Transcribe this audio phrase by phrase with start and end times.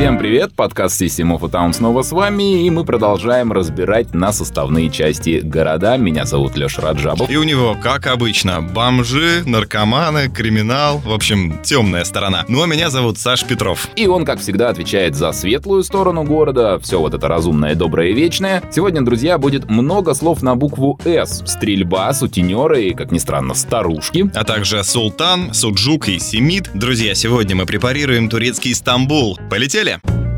[0.00, 4.32] Всем привет, подкаст System of a Town снова с вами, и мы продолжаем разбирать на
[4.32, 5.98] составные части города.
[5.98, 7.28] Меня зовут Леша Раджабов.
[7.28, 12.46] И у него, как обычно, бомжи, наркоманы, криминал, в общем, темная сторона.
[12.48, 13.90] Ну а меня зовут Саш Петров.
[13.94, 18.14] И он, как всегда, отвечает за светлую сторону города, все вот это разумное, доброе и
[18.14, 18.62] вечное.
[18.72, 21.42] Сегодня, друзья, будет много слов на букву «С».
[21.44, 24.30] Стрельба, сутенеры и, как ни странно, старушки.
[24.34, 26.70] А также Султан, Суджук и Семид.
[26.72, 29.38] Друзья, сегодня мы препарируем турецкий Стамбул.
[29.50, 29.89] Полетели!
[29.90, 30.00] Поехали!
[30.02, 30.29] Поехали!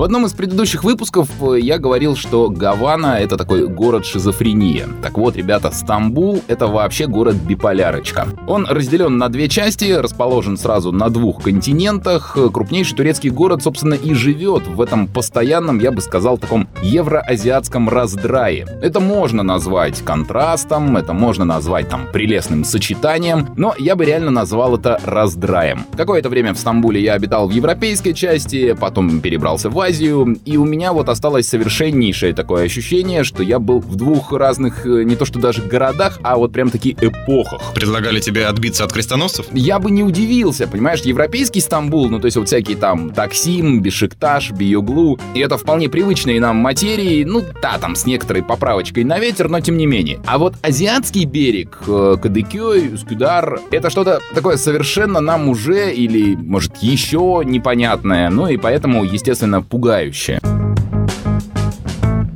[0.00, 4.88] В одном из предыдущих выпусков э, я говорил, что Гавана— это такой город-шизофрения.
[5.02, 8.28] Так вот, ребята, Стамбул— это вообще город-биполярочка.
[8.46, 12.38] Он разделен на две части, расположен сразу на двух континентах.
[12.50, 18.66] Крупнейший турецкий город, собственно, и живет в этом постоянном, я бы сказал, таком евроазиатском раздрае.
[18.80, 24.78] Это можно назвать контрастом, это можно назвать там прелестным сочетанием, но я бы реально назвал
[24.78, 25.84] это раздраем.
[25.94, 30.56] Какое-то время в Стамбуле я обитал в европейской части, потом перебрался в Азию, Азию, и
[30.56, 35.16] у меня вот осталось совершеннейшее такое ощущение, что я был в двух разных, э, не
[35.16, 37.60] то что даже городах, а вот прям таки эпохах.
[37.74, 39.46] Предлагали тебе отбиться от крестоносцев?
[39.52, 44.52] Я бы не удивился, понимаешь, европейский Стамбул, ну то есть вот всякие там Таксим, Бешикташ,
[44.52, 49.48] Биоглу, и это вполне привычные нам материи, ну да, там с некоторой поправочкой на ветер,
[49.48, 50.20] но тем не менее.
[50.24, 56.76] А вот азиатский берег, э, Кадыкёй, Скудар, это что-то такое совершенно нам уже или, может,
[56.76, 60.38] еще непонятное, ну и поэтому, естественно, пугает пугающее.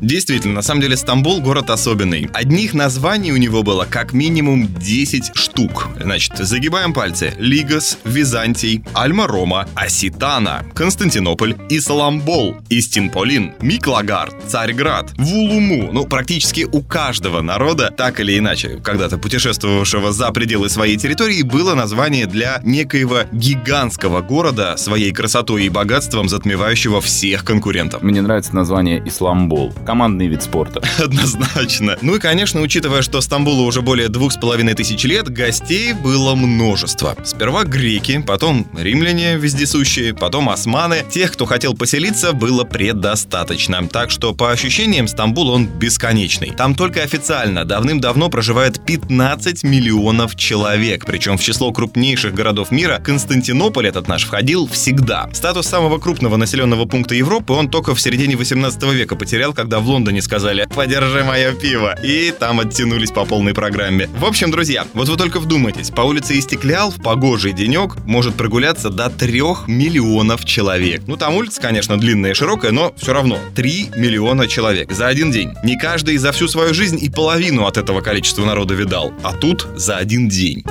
[0.04, 2.28] Действительно, на самом деле Стамбул город особенный.
[2.34, 5.88] Одних названий у него было как минимум 10 штук.
[5.98, 7.32] Значит, загибаем пальцы.
[7.38, 15.90] Лигас, Византий, Альма-Рома, Аситана, Константинополь, Исламбол, Истинполин, Миклагард, Царьград, Вулуму.
[15.90, 21.74] Ну, практически у каждого народа, так или иначе, когда-то путешествовавшего за пределы своей территории, было
[21.74, 28.02] название для некоего гигантского города, своей красотой и богатством затмевающего всех конкурентов.
[28.02, 30.82] Мне нравится название Исламбол командный вид спорта.
[30.98, 31.96] Однозначно.
[32.02, 36.34] Ну и, конечно, учитывая, что Стамбулу уже более двух с половиной тысяч лет, гостей было
[36.34, 37.14] множество.
[37.22, 41.04] Сперва греки, потом римляне вездесущие, потом османы.
[41.08, 43.86] Тех, кто хотел поселиться, было предостаточно.
[43.86, 46.50] Так что, по ощущениям, Стамбул он бесконечный.
[46.50, 51.06] Там только официально давным-давно проживает 15 миллионов человек.
[51.06, 55.28] Причем в число крупнейших городов мира Константинополь этот наш входил всегда.
[55.32, 59.88] Статус самого крупного населенного пункта Европы он только в середине 18 века потерял, когда в
[59.88, 64.08] Лондоне сказали «Подержи мое пиво», и там оттянулись по полной программе.
[64.18, 68.88] В общем, друзья, вот вы только вдумайтесь, по улице Истеклял в погожий денек может прогуляться
[68.88, 71.02] до трех миллионов человек.
[71.06, 75.30] Ну, там улица, конечно, длинная и широкая, но все равно 3 миллиона человек за один
[75.30, 75.52] день.
[75.62, 79.68] Не каждый за всю свою жизнь и половину от этого количества народа видал, а тут
[79.76, 80.64] за один день.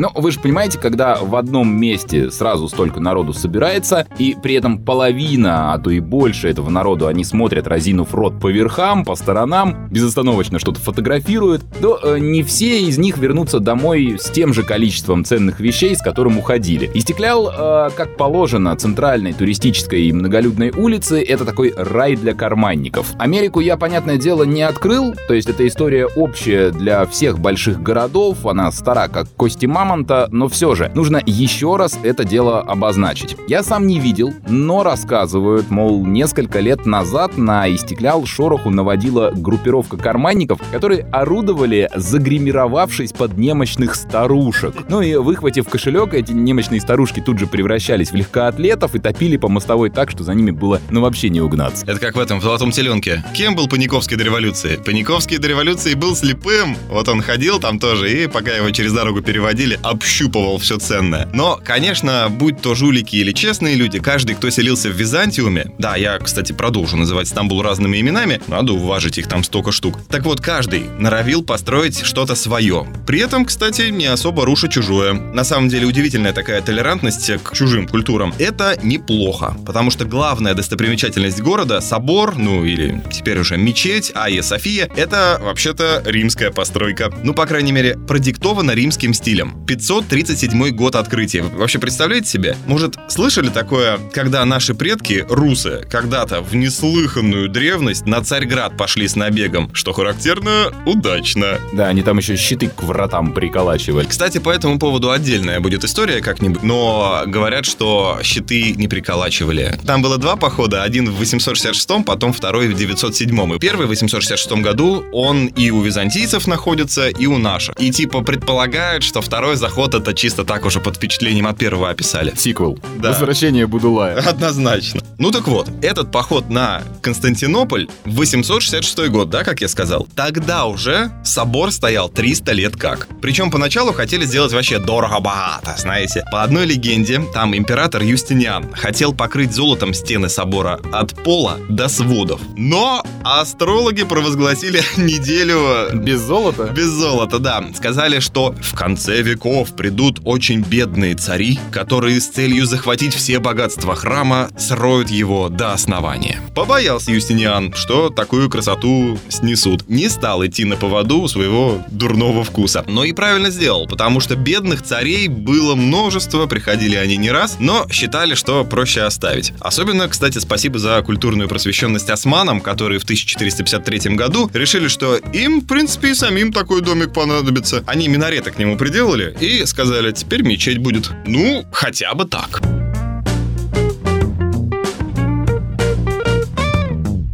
[0.00, 4.78] Но вы же понимаете, когда в одном месте сразу столько народу собирается, и при этом
[4.82, 9.90] половина, а то и больше этого народу, они смотрят, разинув рот по верхам, по сторонам,
[9.90, 15.22] безостановочно что-то фотографируют, то э, не все из них вернутся домой с тем же количеством
[15.22, 16.90] ценных вещей, с которым уходили.
[16.94, 23.12] Истеклял, э, как положено, центральной туристической и многолюдной улицы, это такой рай для карманников.
[23.18, 28.46] Америку я, понятное дело, не открыл, то есть эта история общая для всех больших городов,
[28.46, 33.36] она стара как кости мама, мамонта, но все же нужно еще раз это дело обозначить.
[33.48, 39.96] Я сам не видел, но рассказывают, мол, несколько лет назад на Истеклял шороху наводила группировка
[39.96, 44.74] карманников, которые орудовали, загримировавшись под немощных старушек.
[44.88, 49.48] Ну и выхватив кошелек, эти немощные старушки тут же превращались в легкоатлетов и топили по
[49.48, 51.84] мостовой так, что за ними было ну вообще не угнаться.
[51.86, 53.24] Это как в этом, в «Золотом теленке».
[53.34, 54.76] Кем был Паниковский до революции?
[54.76, 56.76] Паниковский до революции был слепым.
[56.88, 61.28] Вот он ходил там тоже, и пока его через дорогу переводили, общупывал все ценное.
[61.32, 66.18] Но, конечно, будь то жулики или честные люди, каждый, кто селился в Византиуме, да, я,
[66.18, 69.98] кстати, продолжу называть Стамбул разными именами, надо уважить их там столько штук.
[70.08, 72.86] Так вот, каждый норовил построить что-то свое.
[73.06, 75.12] При этом, кстати, не особо руша чужое.
[75.14, 78.34] На самом деле, удивительная такая толерантность к чужим культурам.
[78.38, 84.88] Это неплохо, потому что главная достопримечательность города, собор, ну или теперь уже мечеть, Айя София,
[84.96, 87.12] это вообще-то римская постройка.
[87.22, 89.59] Ну, по крайней мере, продиктована римским стилем.
[89.66, 91.42] 537 год открытия.
[91.42, 92.56] Вы вообще представляете себе?
[92.66, 99.16] Может, слышали такое, когда наши предки, русы, когда-то в неслыханную древность на Царьград пошли с
[99.16, 99.72] набегом?
[99.74, 101.58] Что характерно, удачно.
[101.72, 104.06] Да, они там еще щиты к вратам приколачивали.
[104.06, 109.78] Кстати, по этому поводу отдельная будет история как-нибудь, но говорят, что щиты не приколачивали.
[109.86, 113.54] Там было два похода, один в 866, потом второй в 907.
[113.54, 117.78] И первый в 866 году, он и у византийцев находится, и у наших.
[117.78, 122.32] И типа предполагают, что второй заход это чисто так уже под впечатлением от первого описали.
[122.36, 122.78] Сиквел.
[122.98, 123.10] Да.
[123.10, 124.16] Возвращение Будулая.
[124.18, 125.00] Однозначно.
[125.18, 130.64] Ну так вот, этот поход на Константинополь в 866 год, да, как я сказал, тогда
[130.66, 133.08] уже собор стоял 300 лет как.
[133.20, 136.24] Причем поначалу хотели сделать вообще дорого-богато, знаете.
[136.32, 142.40] По одной легенде, там император Юстиниан хотел покрыть золотом стены собора от пола до сводов.
[142.56, 146.64] Но астрологи провозгласили неделю Без золота?
[146.64, 147.64] без золота, да.
[147.76, 153.96] Сказали, что в конце веков придут очень бедные цари, которые с целью захватить все богатства
[153.96, 156.42] храма сроют его до основания.
[156.54, 159.88] Побоялся Юстиниан, что такую красоту снесут.
[159.88, 162.84] Не стал идти на поводу своего дурного вкуса.
[162.86, 167.86] Но и правильно сделал, потому что бедных царей было множество, приходили они не раз, но
[167.90, 169.54] считали, что проще оставить.
[169.60, 175.66] Особенно, кстати, спасибо за культурную просвещенность османам, которые в 1453 году решили, что им, в
[175.66, 177.82] принципе, и самим такой домик понадобится.
[177.86, 181.10] Они минареты к нему приделали и сказали, теперь мечеть будет.
[181.26, 182.60] Ну, хотя бы так.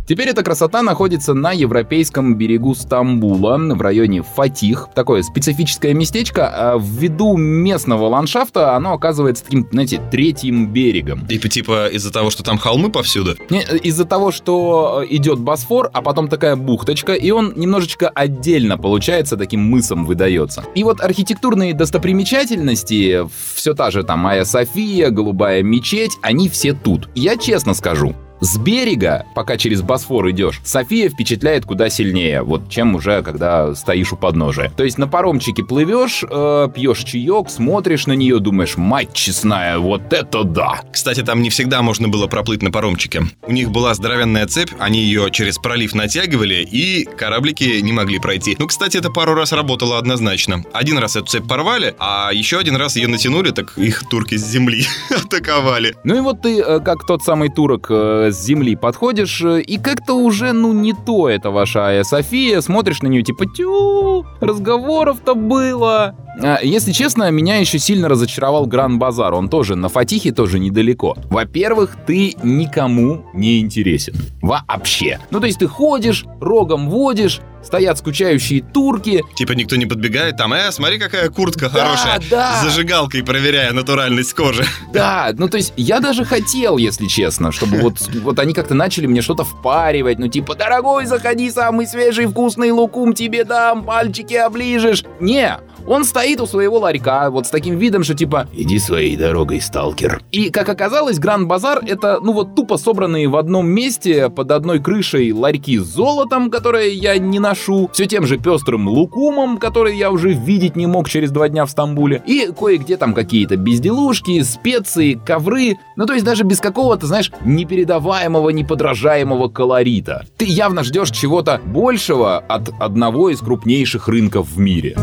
[0.07, 4.89] Теперь эта красота находится на европейском берегу Стамбула, в районе Фатих.
[4.95, 6.49] Такое специфическое местечко.
[6.49, 11.27] а Ввиду местного ландшафта оно оказывается таким, знаете, третьим берегом.
[11.27, 13.37] Типа, типа из-за того, что там холмы повсюду.
[13.51, 18.79] Не, Из-за того, что э, идет Босфор, а потом такая бухточка, и он немножечко отдельно
[18.79, 20.63] получается, таким мысом выдается.
[20.77, 27.09] И вот архитектурные достопримечательности, все та же там Айя София, Голубая мечеть, они все тут.
[27.15, 32.95] Я честно скажу, с берега, пока через Босфор идешь, София впечатляет куда сильнее, вот чем
[32.95, 34.71] уже когда стоишь у подножия.
[34.77, 40.13] То есть на паромчике плывешь, э, пьешь чаек, смотришь на нее, думаешь, мать честная, вот
[40.13, 40.81] это да!
[40.93, 43.23] Кстати, там не всегда можно было проплыть на паромчике.
[43.43, 48.57] У них была здоровенная цепь, они ее через пролив натягивали, и кораблики не могли пройти.
[48.59, 50.63] Ну, кстати, это пару раз работало однозначно.
[50.73, 54.47] Один раз эту цепь порвали, а еще один раз ее натянули, так их турки с
[54.47, 55.95] земли атаковали.
[56.05, 59.79] Ну и вот ты, э, как тот самый турок, э, с земли подходишь, э, и
[59.79, 66.15] как-то уже, ну, не то это ваша София, смотришь на нее типа тю, разговоров-то было.
[66.43, 71.17] А, Если честно, меня еще сильно разочаровал Гран-Базар, он тоже на Фатихе, тоже недалеко.
[71.31, 74.15] Во-первых, ты никому не интересен.
[74.43, 75.19] Вообще.
[75.31, 80.53] Ну, то есть ты ходишь, рогом водишь, стоят скучающие турки, Типа никто не подбегает, там,
[80.53, 82.21] э, смотри, какая куртка Да, хорошая.
[82.31, 82.61] да.
[82.61, 84.65] С зажигалкой проверяя натуральность кожи.
[84.93, 89.07] Да, ну то есть я даже хотел, если честно, чтобы вот, вот они как-то начали
[89.07, 95.03] мне что-то впаривать, ну типа, дорогой, заходи, самый свежий вкусный лукум тебе дам, пальчики оближешь.
[95.19, 99.61] Не, он стоит у своего ларька, вот с таким видом, что типа «Иди своей дорогой,
[99.61, 100.21] сталкер».
[100.33, 105.33] И, как оказалось, Гранд-базар— это, ну вот, тупо собранные в одном месте под одной крышей
[105.33, 110.33] ларьки с золотом, которые я не ношу, все тем же пестрым лукумом, который я уже
[110.33, 115.79] видеть не мог через два дня в Стамбуле, и кое-где там какие-то безделушки, специи, ковры,
[115.97, 120.27] ну то есть даже без какого-то, знаешь, непередаваемого, неподражаемого колорита.
[120.37, 124.97] Ты явно ждешь чего-то большего от одного из крупнейших рынков в мире.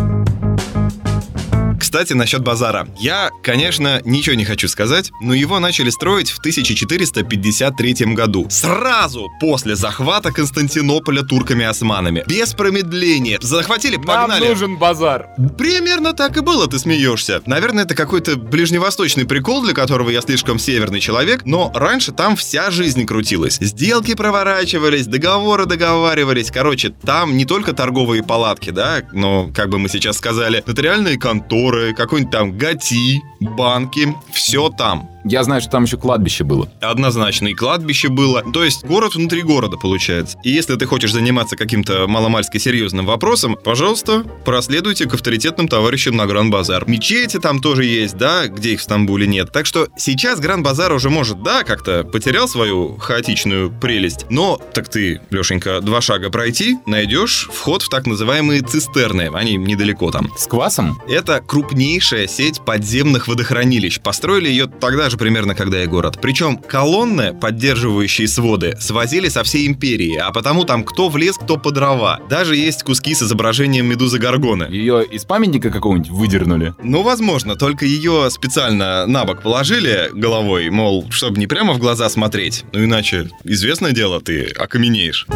[1.94, 2.88] Кстати, насчет базара.
[2.98, 8.48] Я, конечно, ничего не хочу сказать, но его начали строить в 1453 году.
[8.50, 12.24] Сразу после захвата Константинополя турками-османами.
[12.27, 13.38] Без промедления.
[13.44, 14.75] Захватили, погнали.
[14.75, 15.27] базар.
[15.56, 17.44] Примерно так и было, ты смеешься.
[17.46, 22.72] Наверное, это какой-то ближневосточный прикол, для которого я слишком северный человек, но раньше там вся
[22.72, 23.60] жизнь крутилась.
[23.62, 26.50] Сделки проворачивались, договоры договаривались.
[26.50, 31.83] Короче, там не только торговые палатки, да, но, как бы мы сейчас сказали, нотариальные конторы,
[31.92, 35.12] какой-нибудь там ГАТИ, банки, все там.
[35.24, 36.70] Я знаю, что там еще кладбище было.
[36.82, 38.44] Однозначно, и кладбище было.
[38.51, 40.38] То есть город внутри города получается.
[40.44, 46.25] И если ты хочешь заниматься каким-то маломальски серьезным вопросом, пожалуйста, проследуйте к авторитетным товарищам на
[46.25, 46.88] Гран-Базар.
[46.88, 49.51] Мечети там тоже есть, да, где их в Стамбуле нет.
[49.51, 54.25] Так что сейчас Гран-Базар уже может, да, как-то потерял свою хаотичную прелесть.
[54.30, 59.30] Но, так ты, Лешенька, два шага пройти, найдешь вход в так называемые цистерны.
[59.34, 60.30] Они недалеко там.
[60.38, 61.01] С квасом?
[61.08, 64.00] Это крупнейшая сеть подземных водохранилищ.
[64.01, 66.17] Построили ее тогда же примерно, когда и город.
[66.22, 71.58] Причем колонны, поддерживающие своды, свозили со всей империи, а потому там кто в лес, кто
[71.58, 72.20] по дрова.
[72.29, 74.63] Даже есть куски с изображением медузы Гаргоны.
[74.70, 76.74] Ее из памятника какого-нибудь выдернули?
[76.84, 82.10] Ну, возможно, только ее специально на бок положили головой, мол, чтобы не прямо в глаза
[82.10, 82.65] смотреть.
[82.74, 85.27] Ну, иначе, известное дело, ты окаменеешь.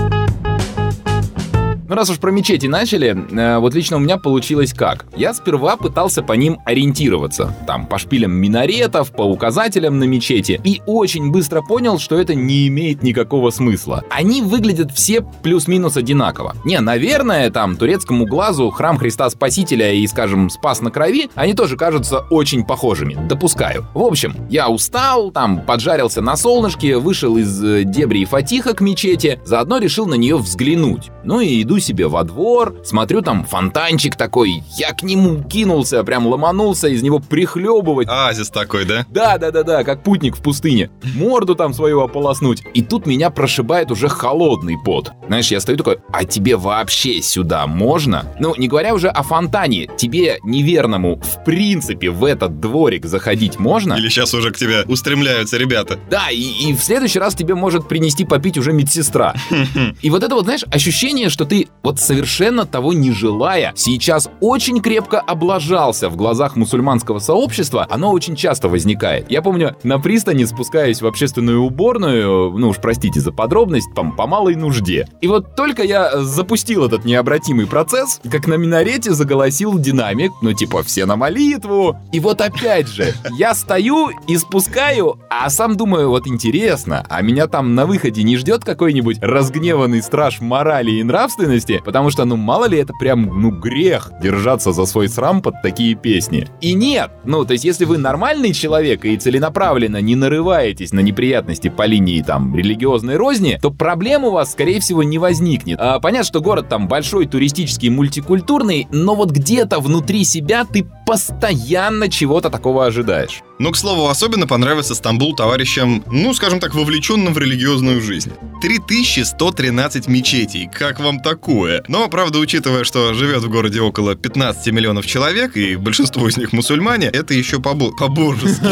[1.90, 5.06] Ну, раз уж про мечети начали, э, вот лично у меня получилось как?
[5.16, 7.56] Я сперва пытался по ним ориентироваться.
[7.66, 10.60] Там, по шпилям минаретов, по указателям на мечети.
[10.66, 14.04] И очень быстро понял, что это не имеет никакого смысла.
[14.10, 16.58] Они выглядят все плюс-минус одинаково.
[16.66, 21.78] Не, наверное, там, турецкому глазу храм Христа Спасителя и, скажем, Спас на крови, они тоже
[21.78, 23.18] кажутся очень похожими.
[23.30, 23.86] Допускаю.
[23.94, 29.40] В общем, я устал, там, поджарился на солнышке, вышел из э, дебри Фатиха к мечети,
[29.46, 31.12] заодно решил на нее взглянуть.
[31.24, 36.28] Ну и иду себе во двор, смотрю, там фонтанчик такой, я к нему кинулся, прям
[36.28, 38.08] ломанулся, из него прихлебывать.
[38.08, 39.06] Оазис такой, да?
[39.10, 40.90] Да, да, да, да, как путник в пустыне.
[41.16, 42.64] Морду там свою ополоснуть.
[42.74, 45.12] И тут меня прошибает уже холодный пот.
[45.28, 48.26] Знаешь, я стою такой, а тебе вообще сюда можно?
[48.40, 53.94] Ну, не говоря уже о фонтане, тебе неверному в принципе в этот дворик заходить можно?
[53.94, 56.00] Или сейчас уже к тебе устремляются ребята?
[56.10, 59.36] Да, и, и в следующий раз тебе может принести попить уже медсестра.
[60.02, 64.82] И вот это вот, знаешь, ощущение, что ты вот совершенно того не желая, сейчас очень
[64.82, 69.32] крепко облажался в глазах мусульманского сообщества, оно очень часто возникает.
[69.32, 74.28] Я помню, на пристани спускаюсь в общественную уборную, ну уж простите за подробность, там, по
[74.28, 75.08] малой нужде.
[75.22, 80.84] И вот только я запустил этот необратимый процесс, как на минарете заголосил динамик, ну типа
[80.84, 81.98] все на молитву.
[82.12, 87.48] И вот опять же, я стою и спускаю, а сам думаю, вот интересно, а меня
[87.48, 92.66] там на выходе не ждет какой-нибудь разгневанный страж морали и нравственности, потому что, ну, мало
[92.66, 96.48] ли это прям, ну, грех держаться за свой срам под такие песни.
[96.62, 101.70] И нет, ну, то есть если вы нормальный человек и целенаправленно не нарываетесь на неприятности
[101.70, 105.80] по линии там религиозной розни, то проблем у вас, скорее всего, не возникнет.
[105.80, 112.10] А, понятно, что город там большой, туристический, мультикультурный, но вот где-то внутри себя ты постоянно
[112.10, 113.42] чего-то такого ожидаешь.
[113.60, 118.32] Но, к слову, особенно понравился Стамбул товарищам, ну, скажем так, вовлеченным в религиозную жизнь.
[118.62, 121.84] 3113 мечетей, как вам такое?
[121.88, 126.54] Но, правда, учитывая, что живет в городе около 15 миллионов человек, и большинство из них
[126.54, 128.64] мусульмане, это еще побо- по-божески.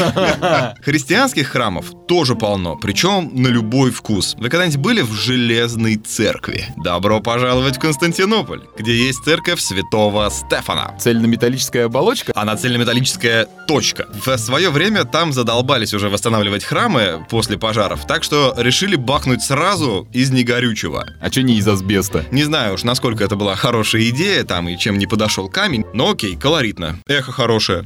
[0.83, 4.35] Христианских храмов тоже полно, причем на любой вкус.
[4.37, 6.65] Вы когда-нибудь были в Железной церкви?
[6.77, 10.95] Добро пожаловать в Константинополь, где есть церковь святого Стефана.
[10.99, 12.31] Цельнометаллическая оболочка?
[12.35, 14.07] Она цельнометаллическая точка.
[14.25, 20.07] В свое время там задолбались уже восстанавливать храмы после пожаров, так что решили бахнуть сразу
[20.11, 21.05] из негорючего.
[21.19, 22.25] А что не из асбеста?
[22.31, 26.11] Не знаю уж, насколько это была хорошая идея там и чем не подошел камень, но
[26.11, 26.99] окей, колоритно.
[27.07, 27.85] Эхо хорошее.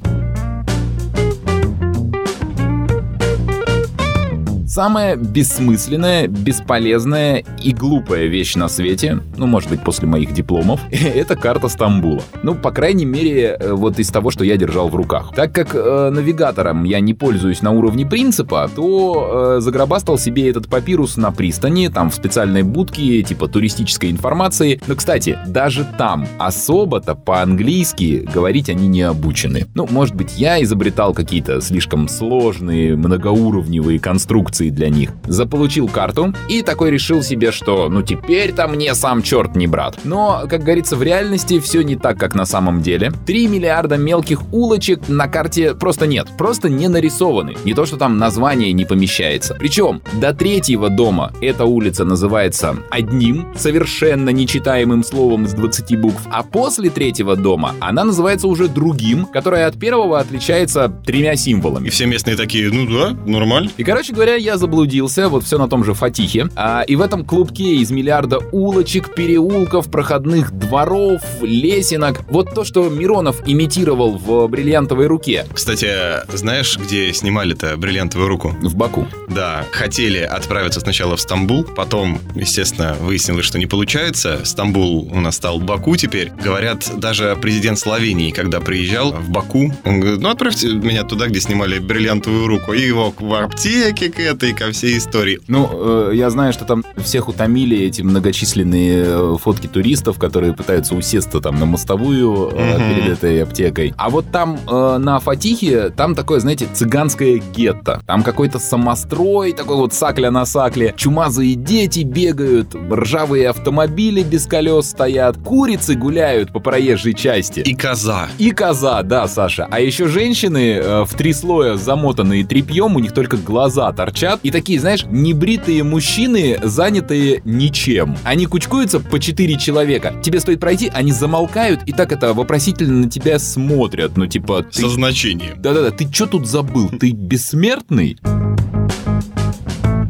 [4.80, 11.36] Самая бессмысленная, бесполезная и глупая вещь на свете, ну, может быть, после моих дипломов, это
[11.36, 12.22] карта Стамбула.
[12.44, 15.34] Ну, по крайней мере, э, вот из того, что я держал в руках.
[15.36, 20.70] Так как э, навигатором я не пользуюсь на уровне принципа, то э, загробастал себе этот
[20.70, 24.80] папирус на пристани, там в специальной будке, типа туристической информации.
[24.88, 29.68] Но, кстати, даже там особо-то по-английски говорить они не обучены.
[29.76, 35.12] Ну, может быть, я изобретал какие-то слишком сложные, многоуровневые конструкции для них.
[35.26, 40.00] Заполучил карту и такой решил себе, что ну теперь-то мне сам черт не брат.
[40.04, 43.12] Но, как говорится, в реальности все не так, как на самом деле.
[43.26, 46.28] 3 миллиарда мелких улочек на карте просто нет.
[46.38, 47.56] Просто не нарисованы.
[47.64, 49.56] Не то, что там название не помещается.
[49.60, 56.44] Причем до третьего дома эта улица называется одним, совершенно нечитаемым словом из 20 букв, а
[56.44, 61.88] после третьего дома она называется уже другим, которое от первого отличается тремя символами.
[61.88, 63.70] И все местные такие, ну да, нормально.
[63.78, 66.48] И, короче говоря, я заблудился, вот все на том же Фатихе.
[66.56, 72.22] А, и в этом клубке из миллиарда улочек, переулков, проходных дворов, лесенок.
[72.30, 75.46] Вот то, что Миронов имитировал в «Бриллиантовой руке».
[75.54, 75.90] Кстати,
[76.36, 78.56] знаешь, где снимали-то «Бриллиантовую руку»?
[78.62, 79.08] В Баку.
[79.30, 84.42] Да, хотели отправиться сначала в Стамбул, потом, естественно, выяснилось, что не получается.
[84.44, 86.32] Стамбул у нас стал Баку теперь.
[86.44, 91.40] Говорят, даже президент Словении, когда приезжал в Баку, он говорит, ну отправьте меня туда, где
[91.40, 92.74] снимали «Бриллиантовую руку».
[92.74, 95.40] И его в аптеке к этой, ко всей истории.
[95.48, 95.70] Ну,
[96.10, 101.42] э, я знаю, что там всех утомили эти многочисленные э, фотки туристов, которые пытаются усесться
[101.42, 102.96] там на мостовую э, Мгм.
[102.96, 103.94] перед этой аптекой.
[103.98, 108.02] А вот там э, на Фатихе, там такое, знаете, цыганское гетто.
[108.08, 110.94] Там какой-то самострой, такой вот сакля на сакле.
[110.96, 117.60] Чумазые дети бегают, ржавые автомобили без колес стоят, курицы гуляют по проезжей части.
[117.62, 118.30] И коза.
[118.38, 119.68] И коза, да, Саша.
[119.70, 124.29] А еще женщины э, в три слоя замотанные тряпьем, у них только глаза торчат.
[124.44, 128.18] И такие, знаешь, небритые мужчины, занятые ничем.
[128.24, 130.14] Они кучкуются по четыре человека.
[130.22, 134.18] Тебе стоит пройти, они замолкают и так это вопросительно на тебя смотрят.
[134.18, 134.82] Ну, типа, ты...
[134.82, 135.62] Со значением.
[135.62, 136.90] Да-да-да, ты что тут забыл?
[136.90, 138.18] Ты бессмертный?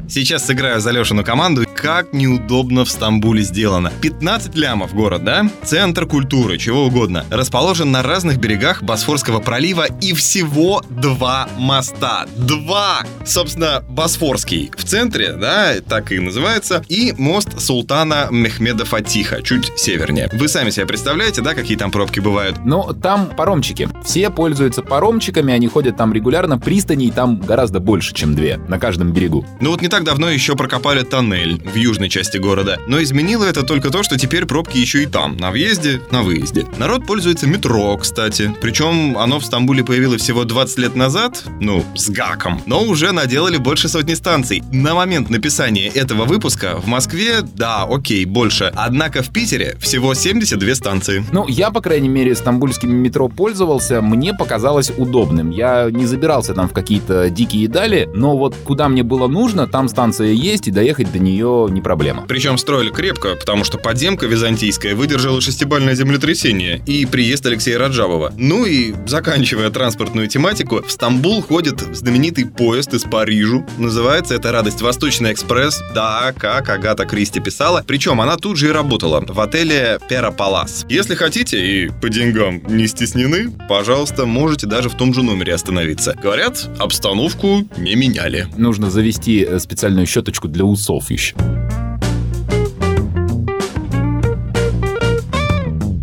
[0.10, 1.66] Сейчас сыграю за Лешину команду.
[1.82, 3.94] Как неудобно в Стамбуле сделано.
[4.02, 5.50] 15 лямов город, да?
[5.64, 7.26] Центр культуры, чего угодно.
[7.30, 12.26] Расположен на разных берегах Босфорского пролива и всего два моста.
[12.36, 13.04] Два!
[13.26, 20.30] Собственно, Босфорский в центре, да, так и называется, и мост Султана Мехмеда Фатиха, чуть севернее.
[20.34, 22.58] Вы сами себе представляете, да, какие там пробки бывают?
[22.66, 23.88] Ну, там паромчики.
[24.04, 29.14] Все пользуются паромчиками, они ходят там регулярно, пристаней там гораздо больше, чем две, на каждом
[29.14, 29.46] берегу.
[29.62, 33.64] Ну вот не так давно еще прокопали тоннель в южной части города, но изменило это
[33.64, 36.66] только то, что теперь пробки еще и там, на въезде, на выезде.
[36.78, 42.10] Народ пользуется метро, кстати, причем оно в Стамбуле появилось всего 20 лет назад, ну, с
[42.10, 44.64] гаком, но уже наделали больше сотни станций.
[44.72, 50.76] На момент написания этого выпуска в Москве, да, окей, больше, однако в Питере всего 72
[50.76, 51.24] станции.
[51.32, 55.50] Ну, я, по крайней мере, стамбульским метро пользовался, мне показалось удобным.
[55.52, 59.88] Я не забирался там в какие-то дикие дали, но вот куда мне было нужно, там
[59.88, 62.26] станция есть, и доехать до нее не проблема.
[62.28, 68.34] Причем строили крепко, потому что подземка византийская выдержала шестибальное землетрясение и приезд Алексея Раджабова.
[68.38, 73.66] Ну и, заканчивая транспортную тематику, в Стамбул ходит знаменитый поезд из Парижу.
[73.78, 75.82] Называется это «Радость Восточный экспресс».
[75.94, 77.84] Да, как Агата Кристи писала.
[77.86, 80.86] Причем она тут же и работала в отеле Пера Палас.
[80.90, 86.16] Если хотите и по деньгам не стеснены, пожалуйста, можете даже в том же номере остановиться.
[86.22, 88.48] Говорят, обстановку не меняли.
[88.58, 91.36] Нужно завести э, специальную щеточку для усов еще.
[91.50, 91.89] thank you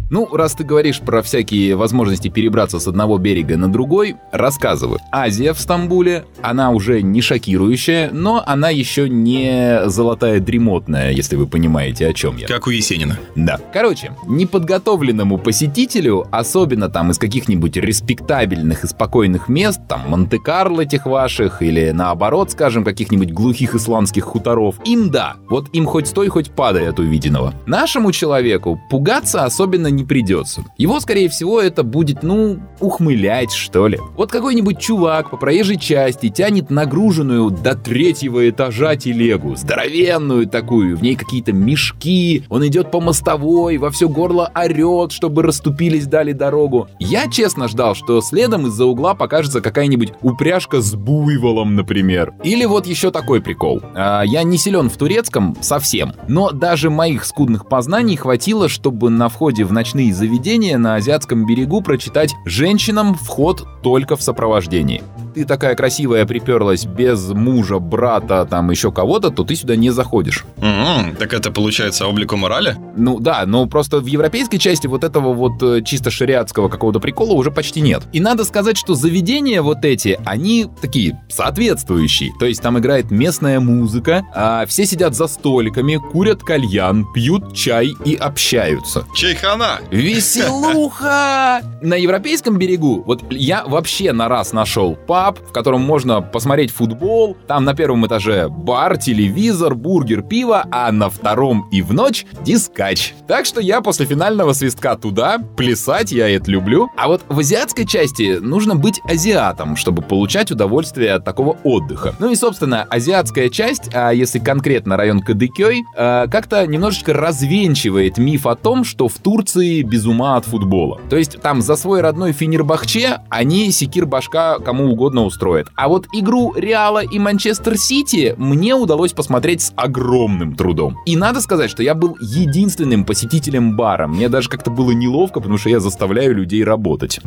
[0.09, 5.01] Ну, раз ты говоришь про всякие возможности перебраться с одного берега на другой, рассказываю.
[5.11, 11.49] Азия в Стамбуле, она уже не шокирующая, но она еще не золотая дремотная, если вы
[11.49, 12.47] понимаете, о чем я.
[12.47, 13.19] Как у Есенина.
[13.35, 13.59] Да.
[13.73, 21.63] Короче, неподготовленному посетителю, особенно там из каких-нибудь респектабельных и спокойных мест, там Монте-Карло этих ваших,
[21.63, 26.89] или наоборот, скажем, каких-нибудь глухих исландских хуторов, им да, вот им хоть стой, хоть падай
[26.89, 27.55] от увиденного.
[27.67, 30.65] Нашему человеку пугаться особенно не придется.
[30.79, 33.99] Его, скорее всего, это будет, ну, ухмылять, что ли.
[34.17, 41.03] Вот какой-нибудь чувак по проезжей части тянет нагруженную до третьего этажа телегу, здоровенную такую, в
[41.03, 46.89] ней какие-то мешки, он идет по мостовой, во все горло орет, чтобы расступились, дали дорогу.
[46.99, 52.35] Я честно ждал, что следом из-за угла покажется какая-нибудь упряжка с буйволом, например.
[52.45, 53.81] Или вот еще такой прикол.
[53.95, 59.29] А, я не силен в турецком совсем, но даже моих скудных познаний хватило, чтобы на
[59.29, 65.01] входе в ночной ночные заведения на азиатском берегу прочитать «Женщинам вход только в сопровождении».
[65.37, 70.47] Ты такая красивая приперлась без мужа, брата, там еще кого-то, то ты сюда не заходишь.
[70.57, 71.17] Mm-hmm.
[71.19, 72.75] Так это получается облику морали?
[72.97, 77.35] Ну да, но просто в европейской части вот этого вот э, чисто шариатского какого-то прикола
[77.35, 78.03] уже почти нет.
[78.15, 82.33] И надо сказать, что заведения вот эти, они такие соответствующие.
[82.41, 87.95] То есть там играет местная музыка, а все сидят за столиками, курят кальян, пьют чай
[88.07, 89.05] и общаются.
[89.15, 89.76] Чайхана!
[89.91, 91.63] Веселуха!
[91.81, 97.37] На европейском берегу, вот я вообще на раз нашел паб, в котором можно посмотреть футбол,
[97.47, 103.15] там на первом этаже бар, телевизор, бургер, пиво, а на втором и в ночь дискач.
[103.27, 106.89] Так что я после финального свистка туда, плясать я это люблю.
[106.97, 112.15] А вот в азиатской части нужно быть азиатом, чтобы получать удовольствие от такого отдыха.
[112.19, 118.47] Ну и, собственно, азиатская часть, а если конкретно район Кадыкёй, э, как-то немножечко развенчивает миф
[118.47, 121.01] о том, что в Турции без ума от футбола.
[121.09, 125.69] То есть там за свой родной Финербахче они секир башка кому угодно устроят.
[125.75, 130.99] А вот игру Реала и Манчестер Сити мне удалось посмотреть с огромным трудом.
[131.07, 134.07] И надо сказать, что я был единственным посетителем бара.
[134.07, 137.21] Мне даже как-то было неловко, потому что я заставляю людей работать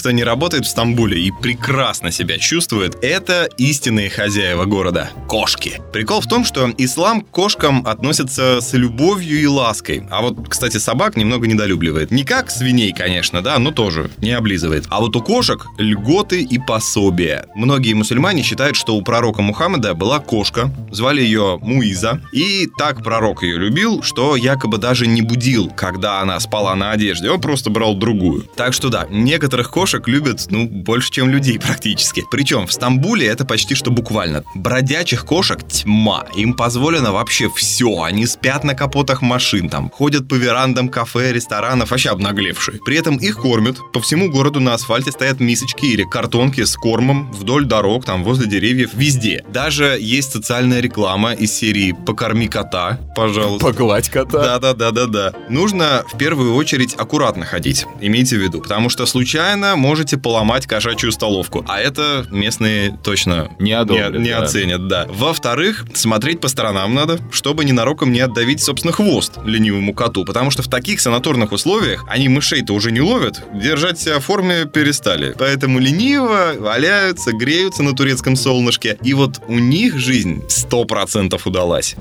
[0.00, 5.78] кто не работает в Стамбуле и прекрасно себя чувствует, это истинные хозяева города– кошки.
[5.92, 10.04] Прикол в том, что ислам к кошкам относится с любовью и лаской.
[10.10, 12.10] А вот, кстати, собак немного недолюбливает.
[12.10, 14.86] Не как свиней, конечно, да, но тоже не облизывает.
[14.88, 17.44] А вот у кошек льготы и пособия.
[17.54, 23.42] Многие мусульмане считают, что у пророка Мухаммеда была кошка, звали ее Муиза, и так пророк
[23.42, 27.94] ее любил, что якобы даже не будил, когда она спала на одежде, он просто брал
[27.96, 28.44] другую.
[28.56, 32.22] Так что да, некоторых кошек кошек любят, ну, больше, чем людей практически.
[32.30, 34.44] Причем в Стамбуле это почти что буквально.
[34.54, 36.26] Бродячих кошек тьма.
[36.36, 38.02] Им позволено вообще все.
[38.04, 42.78] Они спят на капотах машин, там, ходят по верандам кафе, ресторанов, вообще обнаглевшие.
[42.84, 43.78] При этом их кормят.
[43.92, 48.46] По всему городу на асфальте стоят мисочки или картонки с кормом вдоль дорог, там, возле
[48.46, 49.44] деревьев, везде.
[49.48, 53.66] Даже есть социальная реклама из серии «Покорми кота», пожалуйста.
[53.66, 54.40] Погладь кота.
[54.40, 55.32] Да-да-да-да-да.
[55.48, 61.12] Нужно в первую очередь аккуратно ходить, имейте в виду, потому что случайно можете поломать кошачью
[61.12, 61.64] столовку.
[61.68, 64.42] А это местные точно Не одобрят, не, не да.
[64.42, 65.06] оценят, да.
[65.08, 70.24] Во-вторых, смотреть по сторонам надо, чтобы ненароком не отдавить, собственно, хвост ленивому коту.
[70.24, 74.66] Потому что в таких санаторных условиях они мышей-то уже не ловят, держать себя в форме
[74.66, 75.34] перестали.
[75.38, 78.98] Поэтому лениво валяются, греются на турецком солнышке.
[79.02, 81.96] И вот у них жизнь 100% удалась.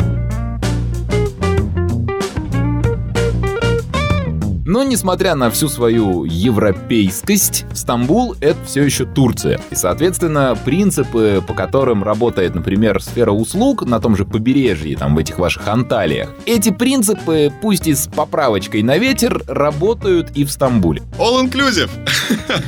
[4.70, 9.60] Но, несмотря на всю свою европейскость, Стамбул— это все еще Турция.
[9.72, 15.18] И, соответственно, принципы, по которым работает, например, сфера услуг на том же побережье, там, в
[15.18, 21.02] этих ваших Анталиях, эти принципы, пусть и с поправочкой на ветер, работают и в Стамбуле.
[21.18, 21.90] All inclusive.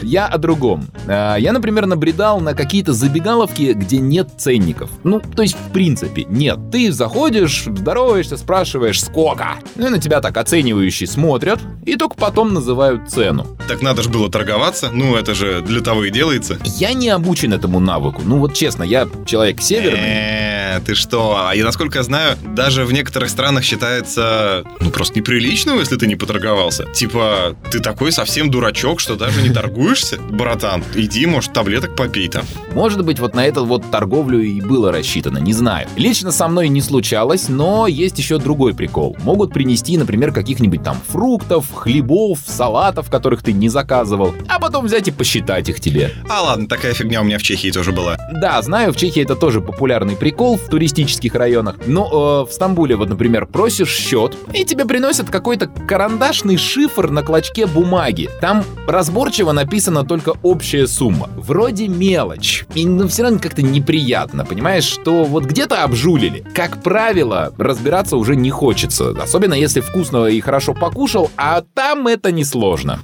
[0.02, 0.88] Я о другом.
[1.08, 4.90] А, Я, например, набредал на какие-то забегаловки, где нет ценников.
[5.04, 6.58] Ну, то есть, в принципе, нет.
[6.72, 9.50] Ты заходишь, здороваешься, спрашиваешь, сколько?
[9.76, 11.60] Ну и на тебя так оценивающие смотрят,
[11.92, 13.46] и только потом называют цену.
[13.68, 14.90] Так надо же было торговаться.
[14.94, 16.58] Ну, это же для того и делается.
[16.64, 18.22] Я не обучен этому навыку.
[18.24, 20.61] Ну вот честно, я человек северный.
[20.72, 21.36] Э, ты что?
[21.38, 26.08] А я, насколько я знаю, даже в некоторых странах считается, ну, просто неприличным, если ты
[26.08, 26.86] не поторговался.
[26.94, 30.18] Типа, ты такой совсем дурачок, что даже не торгуешься?
[30.18, 32.44] Братан, иди, может, таблеток попей там.
[32.74, 35.88] Может быть, вот на эту вот торговлю и было рассчитано, не знаю.
[35.98, 39.18] Лично со мной не случалось, но есть еще другой прикол.
[39.24, 45.08] Могут принести, например, каких-нибудь там фруктов, хлебов, салатов, которых ты не заказывал, а потом взять
[45.08, 46.14] и посчитать их тебе.
[46.30, 48.18] А ладно, такая фигня у меня в Чехии тоже была.
[48.34, 51.76] Да, знаю, в Чехии это тоже популярный прикол в туристических районах.
[51.86, 57.24] Но э, в Стамбуле, вот, например, просишь счет, и тебе приносят какой-то карандашный шифр на
[57.24, 58.30] клочке бумаги.
[58.40, 61.30] Там разборчиво написана только общая сумма.
[61.38, 62.66] Вроде мелочь.
[62.76, 66.44] И ну, все равно как-то неприятно, понимаешь, что вот где-то обжулили.
[66.54, 69.10] Как правило, разбираться уже не хочется.
[69.22, 73.00] Особенно если вкусно и хорошо покушал, а там это несложно.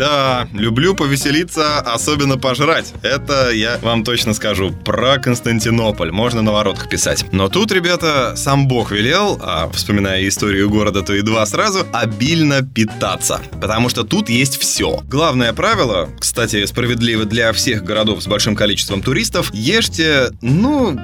[0.00, 2.94] Да, люблю повеселиться, особенно пожрать.
[3.02, 4.72] Это я вам точно скажу.
[4.72, 7.26] Про Константинополь можно на воротах писать.
[7.32, 12.62] Но тут, ребята, сам Бог велел, а вспоминая историю города, то и два сразу, обильно
[12.62, 13.42] питаться.
[13.60, 15.02] Потому что тут есть все.
[15.04, 20.98] Главное правило, кстати, справедливо для всех городов с большим количеством туристов, ешьте, ну,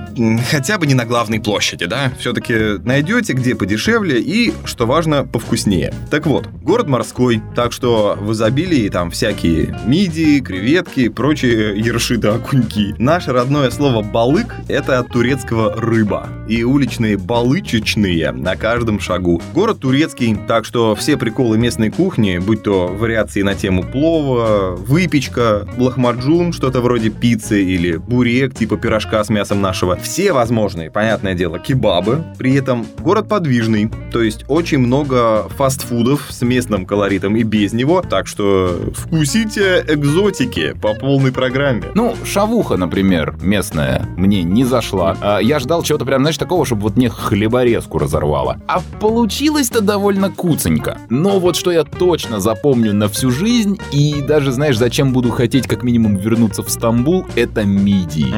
[0.50, 2.14] хотя бы не на главной площади, да?
[2.18, 5.92] Все-таки найдете где подешевле и, что важно, повкуснее.
[6.10, 12.16] Так вот, город морской, так что в изобилии там всякие мидии, креветки и прочие ерши
[12.16, 12.94] да окуньки.
[12.98, 16.28] Наше родное слово «балык»— это от турецкого «рыба».
[16.48, 19.42] И уличные балычечные на каждом шагу.
[19.54, 25.66] Город турецкий, так что все приколы местной кухни, будь то вариации на тему плова, выпечка,
[25.76, 31.58] лахмаджун, что-то вроде пиццы или бурек, типа пирожка с мясом нашего, все возможные, понятное дело,
[31.58, 32.24] кебабы.
[32.38, 38.02] При этом город подвижный, то есть очень много фастфудов с местным колоритом и без него,
[38.02, 41.84] так что вкусите экзотики по полной программе.
[41.94, 45.16] Ну, шавуха, например, местная, мне не зашла.
[45.20, 48.60] А я ждал чего-то прям, знаешь, такого, чтобы вот мне хлеборезку разорвало.
[48.68, 50.98] А получилось-то довольно куценько.
[51.10, 55.66] Но вот что я точно запомню на всю жизнь, и даже, знаешь, зачем буду хотеть
[55.66, 58.32] как минимум вернуться в Стамбул, это мидии.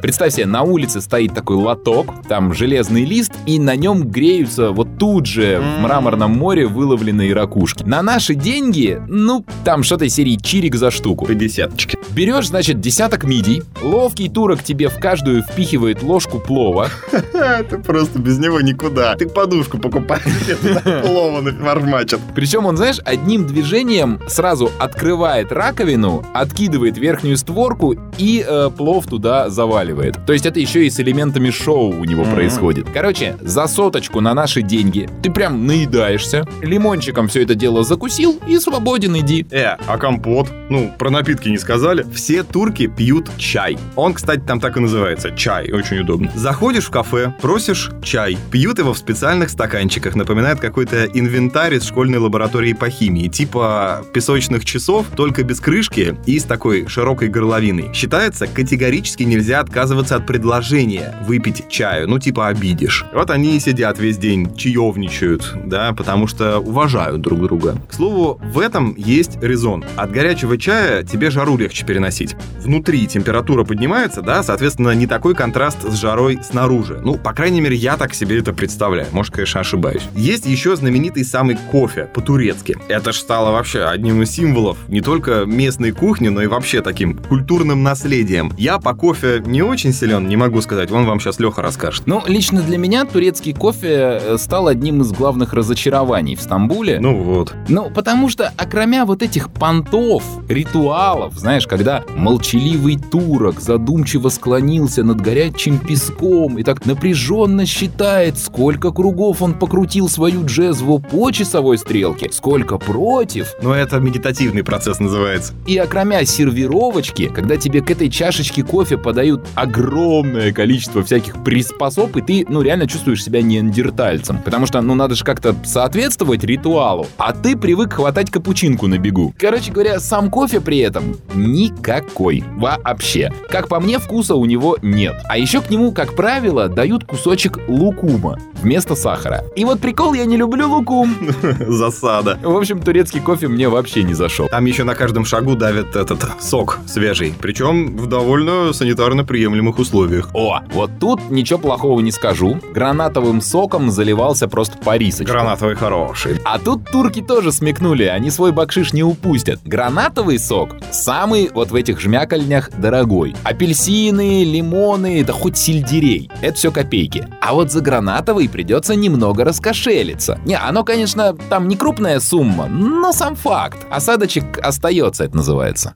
[0.00, 4.98] Представь себе, на улице стоит такой лоток, там железный лист, и на нем греются вот
[4.98, 7.82] тут же в мраморном море выловленные ракушки.
[7.84, 11.26] На наши деньги, ну, там что-то из серии чирик за штуку.
[11.26, 11.98] По десяточке.
[12.10, 16.88] Берешь, значит, десяток мидий, ловкий турок тебе в каждую впихивает ложку плова,
[17.32, 19.14] Это просто без него никуда.
[19.16, 20.22] Ты подушку покупаешь,
[21.02, 22.20] плова нафармачат.
[22.34, 29.50] причем он, знаешь, одним движением сразу открывает раковину, откидывает верхнюю створку и э, плов туда
[29.50, 30.16] заваливает.
[30.26, 32.86] То есть это еще и с элементами шоу у него происходит.
[32.92, 38.58] Короче, за соточку на наши деньги ты прям наедаешься, лимончиком все это дело закусил и
[38.58, 39.46] свободен иди.
[39.50, 40.48] Э, а компот?
[40.68, 42.04] Ну, про напитки не сказали.
[42.12, 43.78] Все турки пьют чай.
[43.96, 45.30] Он, кстати, там так и называется.
[45.30, 45.70] Чай.
[45.72, 46.30] Очень удобно.
[46.34, 48.36] Заходишь в кафе, просишь чай.
[48.50, 50.14] Пьют его в специальных стаканчиках.
[50.14, 53.28] Напоминает какой-то инвентарь из школьной лаборатории по химии.
[53.28, 57.92] Типа песочных часов, только без крышки и с такой широкой горловиной.
[57.94, 62.08] Считается, категорически нельзя отказываться от предложения выпить чаю.
[62.08, 63.04] Ну, типа обидишь.
[63.12, 67.76] Вот они сидят весь день, чаевничают, да, потому что уважают друг друга.
[67.88, 69.84] К слову, в этом есть резон.
[69.96, 72.36] От горячего чая тебе жару легче переносить.
[72.60, 77.00] Внутри температура поднимается, да, соответственно, не такой контраст с жарой снаружи.
[77.02, 79.08] Ну, по крайней мере, я так себе это представляю.
[79.12, 80.02] Может, конечно, ошибаюсь.
[80.14, 82.76] Есть еще знаменитый самый кофе по-турецки.
[82.88, 87.16] Это ж стало вообще одним из символов не только местной кухни, но и вообще таким
[87.16, 88.52] культурным наследием.
[88.56, 90.90] Я по кофе не очень силен, не могу сказать.
[90.90, 92.04] Вон вам сейчас Леха расскажет.
[92.06, 97.00] Ну, лично для меня турецкий кофе э, стал одним из главных разочарований в Стамбуле.
[97.00, 97.54] Ну вот.
[97.68, 105.20] Ну, потому что окромя вот этих понтов, ритуалов, знаешь, когда молчаливый турок задумчиво склонился над
[105.20, 112.30] горячим песком и так напряженно считает, сколько кругов он покрутил свою джезву по часовой стрелке,
[112.30, 113.52] сколько против.
[113.60, 115.54] Но это медитативный процесс называется.
[115.66, 122.20] И окромя сервировочки, когда тебе к этой чашечке кофе подают огромное количество всяких приспособ, и
[122.20, 124.38] ты, ну, реально чувствуешь себя неандертальцем.
[124.44, 127.08] Потому что, ну, надо же как-то соответствовать ритуалу.
[127.16, 128.30] А ты привык хватать
[128.68, 129.34] капучинку на бегу.
[129.38, 132.44] Короче говоря, сам кофе при этом никакой.
[132.56, 133.32] Вообще.
[133.50, 135.16] Как по мне, вкуса у него нет.
[135.28, 139.44] А еще к нему, как правило, дают кусочек лукума вместо сахара.
[139.56, 141.14] И вот прикол, я не люблю лукум.
[141.60, 142.38] Засада.
[142.42, 144.48] В общем, турецкий кофе мне вообще не зашел.
[144.48, 147.34] Там еще на каждом шагу давят этот сок свежий.
[147.40, 150.30] Причем в довольно санитарно приемлемых условиях.
[150.34, 152.60] О, вот тут ничего плохого не скажу.
[152.74, 155.32] Гранатовым соком заливался просто по рисочку.
[155.32, 156.40] Гранатовый хороший.
[156.44, 159.60] А тут турки тоже смекнули, они свой бакшиш не упустят.
[159.64, 163.36] Гранатовый сок самый вот в этих жмякальнях дорогой.
[163.44, 166.28] Апельсины, лимоны, да хоть сельдерей.
[166.40, 167.28] Это все копейки.
[167.40, 170.40] А вот за гранатовый придется немного раскошелиться.
[170.44, 173.86] Не, оно, конечно, там не крупная сумма, но сам факт.
[173.90, 175.94] Осадочек остается, это называется.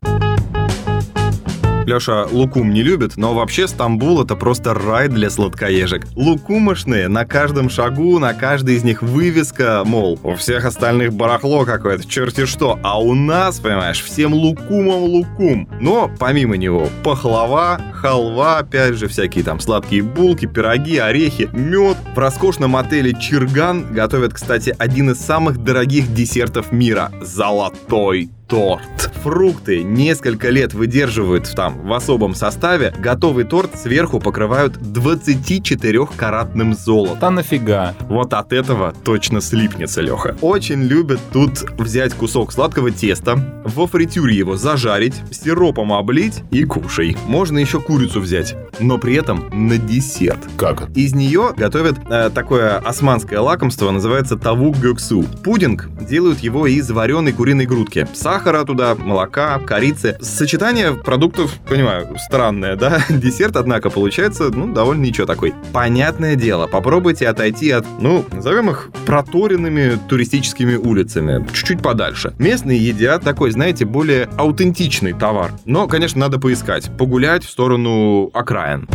[1.93, 6.07] Леша лукум не любит, но вообще Стамбул это просто рай для сладкоежек.
[6.17, 12.09] Лукумошные на каждом шагу, на каждой из них вывеска, мол, у всех остальных барахло какое-то,
[12.09, 15.69] черти что, а у нас, понимаешь, всем лукумом лукум.
[15.81, 21.99] Но помимо него пахлава, халва, опять же, всякие там сладкие булки, пироги, орехи, мед.
[22.15, 29.11] В роскошном отеле Чирган готовят, кстати, один из самых дорогих десертов мира– золотой торт.
[29.23, 32.93] Фрукты несколько лет выдерживают там в особом составе.
[32.99, 37.19] Готовый торт сверху покрывают 24-каратным золотом.
[37.19, 37.95] Да нафига?
[38.01, 40.37] Вот от этого точно слипнется, Леха.
[40.43, 47.17] Очень любят тут взять кусок сладкого теста, во фритюре его зажарить, сиропом облить и кушай.
[47.27, 50.41] Можно еще курицу взять, но при этом на десерт.
[50.59, 50.91] Как?
[50.95, 55.25] Из нее готовят э, такое османское лакомство, называется тавук гюксу.
[55.43, 58.07] Пудинг делают его из вареной куриной грудки.
[58.13, 60.19] Сахара туда, молока, корицы.
[60.21, 63.01] Сочетание продуктов, понимаю, странное, да?
[63.09, 65.55] Десерт, однако, получается, ну, довольно ничего такой.
[65.73, 72.35] Понятное дело, попробуйте отойти от, ну, назовем их проторенными туристическими улицами, чуть-чуть подальше.
[72.39, 75.53] Местные едят такой, знаете, более аутентичный товар.
[75.65, 78.89] Но, конечно, надо поискать, погулять в сторону окраин.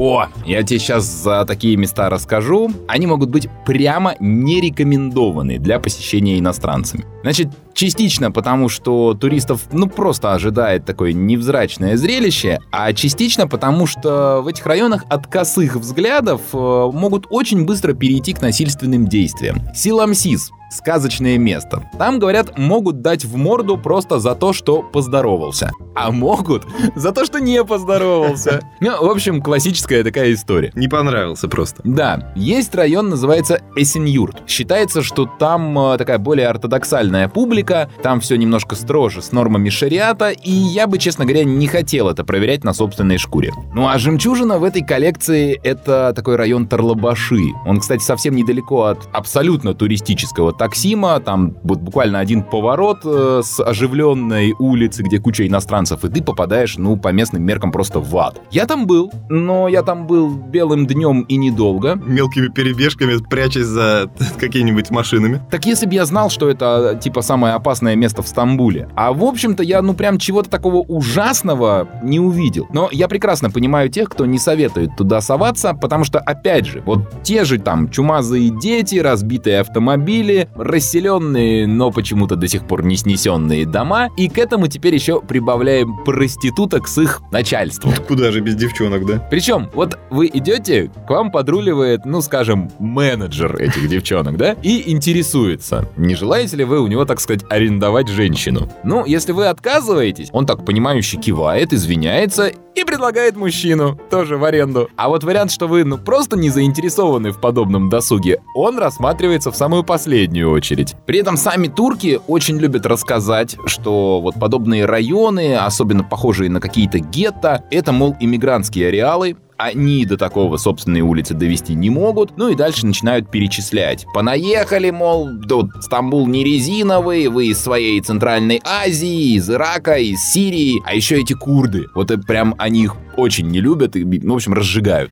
[0.00, 2.70] О, я тебе сейчас за такие места расскажу.
[2.86, 7.04] Они могут быть прямо не рекомендованы для посещения иностранцами.
[7.22, 14.40] Значит, частично потому, что туристов ну просто ожидает такое невзрачное зрелище, а частично потому, что
[14.40, 19.62] в этих районах от косых взглядов э, могут очень быстро перейти к насильственным действиям.
[19.74, 21.88] Силамсис сказочное место.
[21.98, 25.70] Там, говорят, могут дать в морду просто за то, что поздоровался.
[25.94, 26.64] А могут
[26.96, 28.60] за то, что не поздоровался.
[28.80, 30.70] Ну, в общем, классическая такая история.
[30.74, 31.82] Не понравился просто.
[31.84, 34.48] Да, есть район, называется Эсенюрт.
[34.48, 40.30] Считается, что там э, такая более ортодоксальная публика, там все немножко строже с нормами шариата,
[40.30, 43.52] и я бы, честно говоря, не хотел это проверять на собственной шкуре.
[43.74, 47.40] Ну а жемчужина в этой коллекции— это такой район Тарлабаши.
[47.66, 53.60] Он, кстати, совсем недалеко от абсолютно туристического Таксима, там вот буквально один поворот э, с
[53.60, 58.40] оживленной улицы, где куча иностранцев, и ты попадаешь, ну, по местным меркам просто в ад.
[58.50, 61.94] Я там был, но я там был белым днем и недолго.
[61.94, 65.40] Мелкими перебежками, прячась за какими-нибудь машинами.
[65.50, 68.88] Так если бы я знал, что это, типа, самое опасное место в Стамбуле.
[68.96, 72.66] А в общем-то я, ну, прям чего-то такого ужасного не увидел.
[72.72, 77.22] Но я прекрасно понимаю тех, кто не советует туда соваться, потому что, опять же, вот
[77.22, 83.66] те же там чумазые дети, разбитые автомобили, расселенные, но почему-то до сих пор не снесенные
[83.66, 87.92] дома, и к этому теперь еще прибавляем проституток с их начальством.
[88.06, 89.18] Куда же без девчонок, да?
[89.30, 95.88] Причем, вот вы идете, к вам подруливает, ну, скажем, менеджер этих девчонок, да, и интересуется,
[95.96, 98.70] не желаете ли вы у него, так сказать, арендовать женщину.
[98.84, 104.88] Ну, если вы отказываетесь, он так понимающе кивает, извиняется и предлагает мужчину тоже в аренду.
[104.96, 109.56] А вот вариант, что вы ну просто не заинтересованы в подобном досуге, он рассматривается в
[109.56, 110.94] самую последнюю очередь.
[111.06, 117.00] При этом сами турки очень любят рассказать, что вот подобные районы, особенно похожие на какие-то
[117.00, 122.54] гетто, это, мол, иммигрантские ареалы, они до такого собственные улицы довести не могут, ну и
[122.54, 124.06] дальше начинают перечислять.
[124.14, 130.80] Понаехали, мол, тут Стамбул не резиновый, вы из своей Центральной Азии, из Ирака, из Сирии,
[130.86, 131.86] а еще эти курды.
[131.94, 135.10] Вот это прям они их очень не любят и, в общем, разжигают.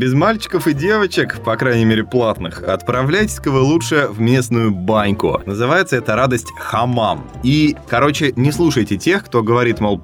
[0.00, 5.42] Без мальчиков и девочек, по крайней мере платных, отправляйтесь-ка вы лучше в местную баньку.
[5.44, 7.28] Называется это радость хамам.
[7.42, 10.00] И, короче, не слушайте тех, кто говорит, мол,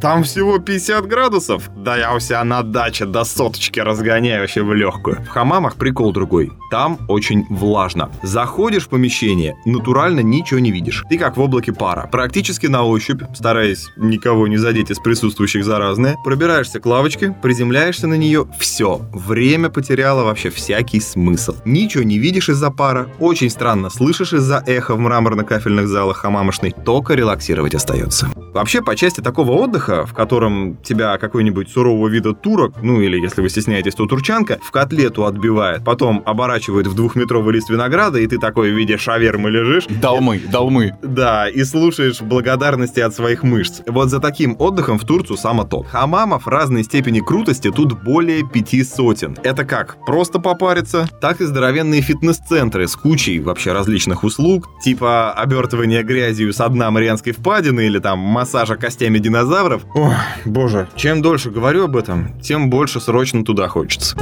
[0.00, 1.70] там всего 50 градусов.
[1.76, 5.22] Да я у себя на даче до соточки разгоняю вообще в легкую.
[5.22, 6.52] В хамамах прикол другой.
[6.70, 8.10] Там очень влажно.
[8.22, 11.04] Заходишь в помещение, натурально ничего не видишь.
[11.08, 12.08] Ты как в облаке пара.
[12.12, 18.14] Практически на ощупь, стараясь никого не задеть из присутствующих заразное, пробираешься к лавочке, приземляешься на
[18.14, 19.00] нее, все.
[19.32, 21.54] Время потеряло вообще всякий смысл.
[21.64, 27.14] Ничего не видишь из-за пара, очень странно слышишь из-за эха в мраморно-кафельных залах хамамошной, только
[27.14, 28.28] релаксировать остается.
[28.52, 33.40] Вообще, по части такого отдыха, в котором тебя какой-нибудь сурового вида турок, ну или если
[33.40, 38.36] вы стесняетесь, то турчанка, в котлету отбивает, потом оборачивает в двухметровый лист винограда, и ты
[38.36, 39.86] такой в виде шавермы лежишь.
[39.86, 40.92] Долмы, долмы.
[41.02, 43.80] Да, и слушаешь благодарности от своих мышц.
[43.86, 45.84] Вот за таким отдыхом в Турцию само то.
[45.84, 49.21] Хамамов разной степени крутости тут более пяти сотен.
[49.42, 50.04] Это как?
[50.04, 56.68] Просто попариться, так и здоровенные фитнес-центры с кучей вообще различных услуг, типа обертывания грязью с
[56.68, 59.82] дна Марианской впадины или там массажа костями динозавров.
[59.94, 64.16] Ох, боже, чем дольше говорю об этом, тем больше срочно туда хочется.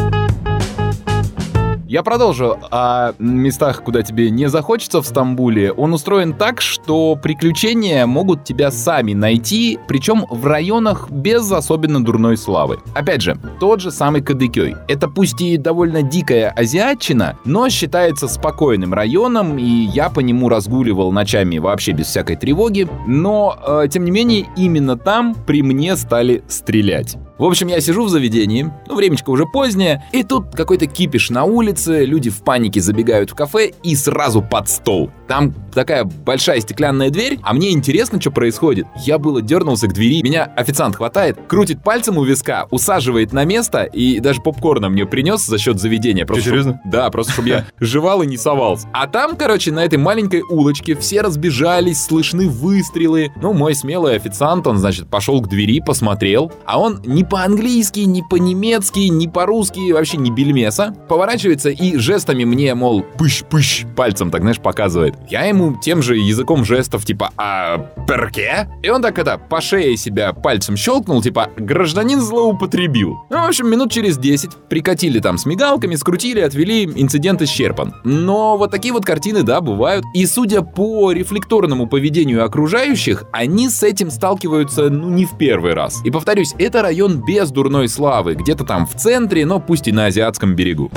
[1.91, 5.73] Я продолжу о местах, куда тебе не захочется в Стамбуле.
[5.73, 12.37] Он устроен так, что приключения могут тебя сами найти, причем в районах без особенно дурной
[12.37, 12.79] славы.
[12.95, 14.77] Опять же, тот же самый Кадыкёй.
[14.87, 21.11] Это пусть и довольно дикая азиатчина, но считается спокойным районом, и я по нему разгуливал
[21.11, 22.87] ночами вообще без всякой тревоги.
[23.09, 27.17] Но, э, тем не менее, именно там при мне стали стрелять.
[27.41, 31.45] В общем, я сижу в заведении, ну, времечко уже позднее, и тут какой-то кипиш на
[31.45, 35.11] улице, люди в панике забегают в кафе и сразу под стол.
[35.27, 38.87] Там такая большая стеклянная дверь, а мне интересно, что происходит.
[39.07, 43.85] Я было дернулся к двери, меня официант хватает, крутит пальцем у виска, усаживает на место
[43.85, 46.27] и даже попкорна мне принес за счет заведения.
[46.27, 46.83] Просто, что, серьезно?
[46.85, 48.87] Да, просто чтобы я жевал и не совался.
[48.93, 53.33] А там, короче, на этой маленькой улочке все разбежались, слышны выстрелы.
[53.41, 58.23] Ну, мой смелый официант, он, значит, пошел к двери, посмотрел, а он не по-английски, ни
[58.23, 60.95] по-немецки, ни по-русски, вообще не бельмеса.
[61.09, 65.15] Поворачивается и жестами мне, мол, пыщ-пыщ, пальцем так, знаешь, показывает.
[65.31, 68.69] Я ему тем же языком жестов, типа, а перке?
[68.83, 73.19] И он так это, по шее себя пальцем щелкнул, типа, гражданин злоупотребил.
[73.31, 77.95] Ну, в общем, минут через 10 прикатили там с мигалками, скрутили, отвели, инцидент исчерпан.
[78.05, 80.05] Но вот такие вот картины, да, бывают.
[80.15, 86.05] И судя по рефлекторному поведению окружающих, они с этим сталкиваются, ну, не в первый раз.
[86.05, 90.07] И повторюсь, это район без дурной славы, где-то там в центре, но пусть и на
[90.07, 90.91] азиатском берегу.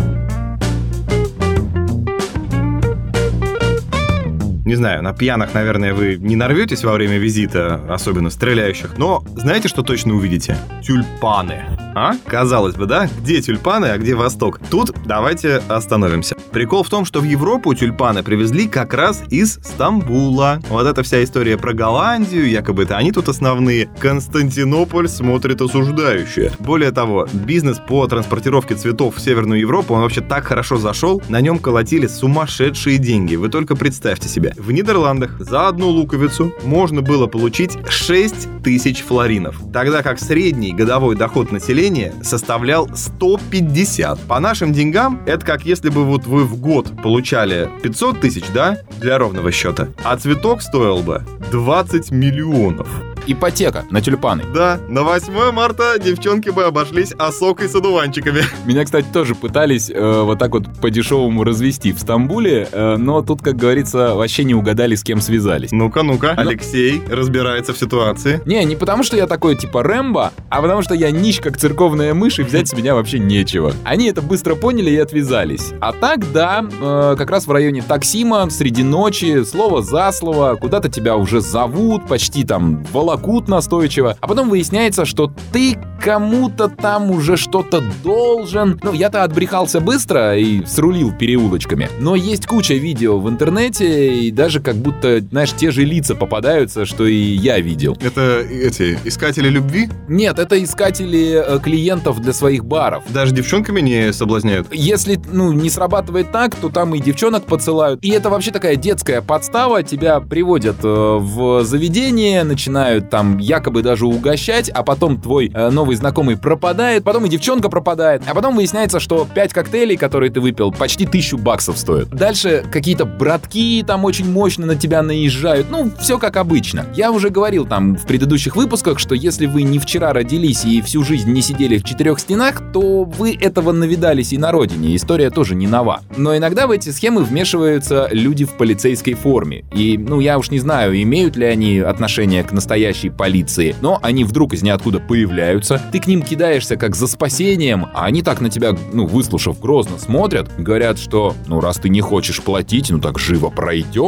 [4.66, 9.68] Не знаю, на пьяных, наверное, вы не нарветесь во время визита, особенно стреляющих, но знаете,
[9.68, 10.58] что точно увидите?
[10.82, 11.64] Тюльпаны.
[11.96, 12.14] А?
[12.26, 13.10] Казалось бы, да?
[13.20, 14.60] Где тюльпаны, а где Восток?
[14.70, 16.36] Тут давайте остановимся.
[16.52, 20.60] Прикол в том, что в Европу тюльпаны привезли как раз из Стамбула.
[20.70, 23.90] Вот эта вся история про Голландию, якобы это они тут основные.
[24.00, 26.52] Константинополь смотрит осуждающе.
[26.60, 31.42] Более того, бизнес по транспортировке цветов в Северную Европу, он вообще так хорошо зашел, на
[31.42, 33.36] нем колотили сумасшедшие деньги.
[33.36, 34.53] Вы только представьте себе.
[34.58, 41.16] В Нидерландах за одну луковицу можно было получить 6 тысяч флоринов, тогда как средний годовой
[41.16, 44.20] доход населения составлял 150.
[44.22, 48.80] По нашим деньгам, это как если бы вот вы в год получали 500 тысяч, да,
[49.00, 52.88] для ровного счета, а цветок стоил бы 20 миллионов
[53.28, 54.44] ипотека на тюльпаны.
[54.54, 58.44] Да, на 8 марта девчонки бы обошлись осокой с одуванчиками.
[58.66, 63.42] Меня, кстати, тоже пытались э, вот так вот по-дешевому развести в Стамбуле, э, но тут,
[63.42, 65.72] как говорится, вообще не угадали, с кем связались.
[65.72, 66.42] Ну-ка, ну-ка, но...
[66.42, 68.42] Алексей разбирается в ситуации.
[68.46, 72.14] Не, не потому что я такой типа Рэмбо, а потому что я нищ, как церковная
[72.14, 73.74] мышь, и взять с меня вообще нечего.
[73.84, 75.72] Они это быстро поняли и отвязались.
[75.80, 80.90] А так, да, э, как раз в районе Таксима, среди ночи, слово за слово, куда-то
[80.90, 87.38] тебя уже зовут, почти там волокут настойчиво, а потом выясняется, что ты кому-то там уже
[87.38, 88.80] что-то должен.
[88.84, 91.90] Ну, я-то отбрехался быстро и срулил переулочками.
[92.00, 96.86] Но есть куча видео в интернете, и даже как будто, знаешь, те же лица попадаются,
[96.86, 97.98] что и я видел.
[98.02, 99.90] Это эти искатели любви?
[100.10, 103.04] Нет, это искатели э, клиентов для своих баров.
[103.10, 104.68] Даже девчонками не соблазняют?
[104.72, 108.04] Если, ну, не срабатывает так, то там и девчонок поцелают.
[108.04, 109.84] И это вообще такая детская подстава.
[109.84, 115.94] Тебя приводят э, в заведение, начинают там якобы даже угощать, а потом твой э, новый
[115.94, 120.42] новый знакомый пропадает, потом и девчонка пропадает, а потом выясняется, что 5 коктейлей, которые ты
[120.42, 122.10] выпил, почти тысячу баксов стоят.
[122.10, 126.86] Дальше какие-то братки там очень мощно на тебя наезжают, ну, все как обычно.
[126.96, 131.04] Я уже говорил там в предыдущих выпусках, что если вы не вчера родились и всю
[131.04, 135.56] жизнь не сидели в четырех стенах, то вы этого навидались и на родине, история тоже
[135.56, 136.02] не нова.
[136.18, 139.66] Но иногда в эти схемы вмешиваются люди в полицейской форме.
[139.74, 144.24] И, ну, я уж не знаю, имеют ли они отношение к настоящей полиции, но они
[144.24, 148.50] вдруг из ниоткуда появляются, ты к ним кидаешься как за спасением, а они так на
[148.50, 153.20] тебя, ну, выслушав грозно, смотрят, говорят, что, ну, раз ты не хочешь платить, ну так
[153.20, 153.50] живо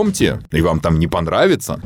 [0.05, 1.79] пройдемте, и вам там не понравится.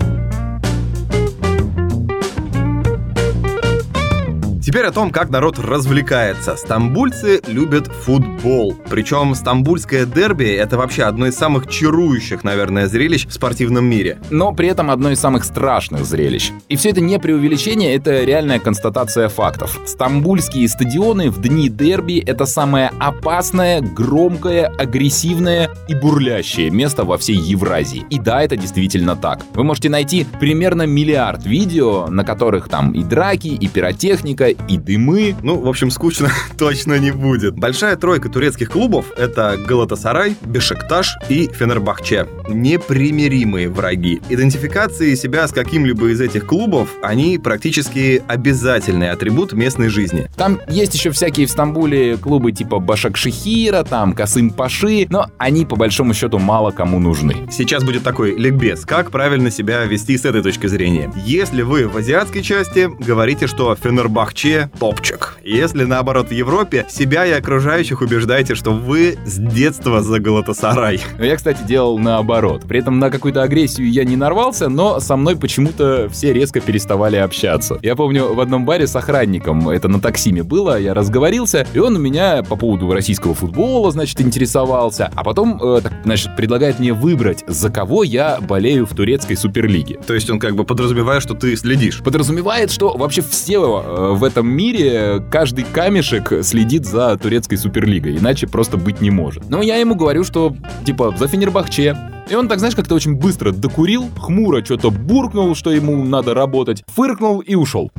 [4.69, 6.55] Теперь о том, как народ развлекается.
[6.55, 8.77] Стамбульцы любят футбол.
[8.87, 14.19] Причем стамбульское дерби— это вообще одно из самых чарующих, наверное, зрелищ в спортивном мире.
[14.29, 16.51] Но при этом одно из самых страшных зрелищ.
[16.67, 19.79] И все это не преувеличение, это реальная констатация фактов.
[19.87, 27.37] Стамбульские стадионы в дни дерби— это самое опасное, громкое, агрессивное и бурлящее место во всей
[27.37, 28.05] Евразии.
[28.11, 29.43] И да, это действительно так.
[29.55, 35.35] Вы можете найти примерно миллиард видео, на которых там и драки, и пиротехника, и дымы.
[35.41, 37.55] Ну, в общем, скучно точно не будет.
[37.55, 42.27] Большая тройка турецких клубов— это Галатасарай, Бешикташ и Фенербахче.
[42.49, 44.21] Непримиримые враги.
[44.29, 50.29] Идентификации себя с каким-либо из этих клубов, они практически обязательный атрибут местной жизни.
[50.35, 55.75] Там есть еще всякие в Стамбуле клубы типа Башакшихира, там Касым Паши, но они по
[55.75, 57.47] большому счету мало кому нужны.
[57.51, 58.85] Сейчас будет такой ликбез.
[58.85, 61.11] Как правильно себя вести с этой точки зрения?
[61.25, 65.37] Если вы в азиатской части, говорите, что Фенербахче вообще топчик.
[65.43, 71.01] Если наоборот в Европе, себя и окружающих убеждаете, что вы с детства за Галатасарай.
[71.19, 72.63] Я, кстати, делал наоборот.
[72.67, 77.17] При этом на какую-то агрессию я не нарвался, но со мной почему-то все резко переставали
[77.17, 77.79] общаться.
[77.81, 81.95] Я помню, в одном баре с охранником, это на таксиме было, я разговорился, и он
[81.95, 86.93] у меня по поводу российского футбола, значит, интересовался, а потом, э, так, значит, предлагает мне
[86.93, 89.99] выбрать, за кого я болею в турецкой суперлиге.
[90.05, 91.99] То есть он как бы подразумевает, что ты следишь?
[91.99, 98.17] Подразумевает, что вообще все э, в этом этом мире каждый камешек следит за турецкой суперлигой,
[98.17, 99.49] иначе просто быть не может.
[99.49, 101.97] Но я ему говорю, что типа за Фенербахче.
[102.29, 106.83] И он так, знаешь, как-то очень быстро докурил, хмуро что-то буркнул, что ему надо работать,
[106.87, 107.91] фыркнул и ушел.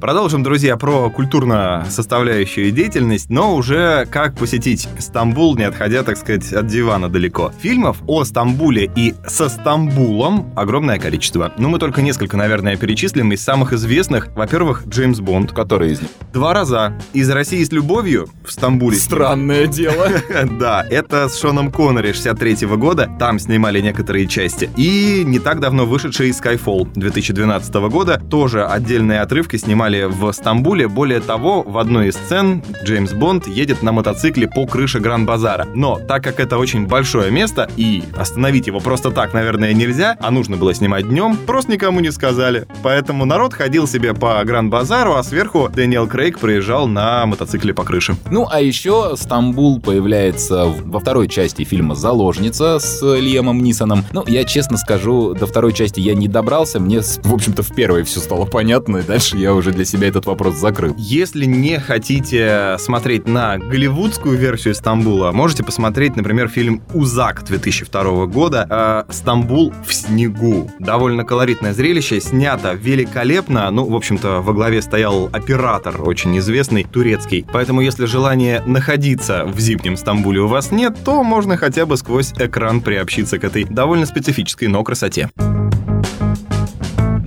[0.00, 6.52] Продолжим, друзья, про культурно составляющую деятельность, но уже как посетить Стамбул, не отходя, так сказать,
[6.52, 7.52] от дивана далеко.
[7.60, 11.52] Фильмов о Стамбуле и со Стамбулом огромное количество.
[11.58, 14.28] Ну, мы только несколько, наверное, перечислим из самых известных.
[14.36, 15.50] Во-первых, Джеймс Бонд.
[15.52, 16.10] Который из них?
[16.32, 16.94] Два раза.
[17.12, 18.96] Из России с любовью в Стамбуле.
[18.96, 20.08] Странное дело.
[20.58, 23.10] Да, это с Шоном Коннери 63 года.
[23.18, 24.70] Там снимали некоторые части.
[24.76, 28.20] И не так давно вышедший Skyfall 2012 года.
[28.30, 30.88] Тоже отдельные отрывки снимали снимали в Стамбуле.
[30.88, 35.66] Более того, в одной из сцен Джеймс Бонд едет на мотоцикле по крыше Гран-базара.
[35.74, 40.30] Но так как это очень большое место, и остановить его просто так, наверное, нельзя, а
[40.30, 42.66] нужно было снимать днем, просто никому не сказали.
[42.82, 48.16] Поэтому народ ходил себе по Гран-базару, а сверху Дэниел Крейг проезжал на мотоцикле по крыше.
[48.30, 54.04] Ну, а еще Стамбул появляется во второй части фильма «Заложница» с Лиамом Нисоном.
[54.12, 58.02] Ну, я честно скажу, до второй части я не добрался, мне, в общем-то, в первой
[58.02, 60.92] все стало понятно, и дальше я уже для себя этот вопрос закрыл.
[60.98, 68.66] Если не хотите смотреть на голливудскую версию Стамбула, можете посмотреть, например, фильм «Узак» 2002 года
[69.08, 70.68] э, «Стамбул в снегу».
[70.80, 73.70] Довольно колоритное зрелище, снято великолепно.
[73.70, 77.46] Ну, в общем-то, во главе стоял оператор очень известный, турецкий.
[77.52, 82.32] Поэтому, если желание находиться в зимнем Стамбуле у вас нет, то можно хотя бы сквозь
[82.32, 85.30] экран приобщиться к этой довольно специфической, но красоте.